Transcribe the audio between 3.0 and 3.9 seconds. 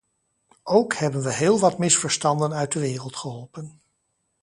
geholpen.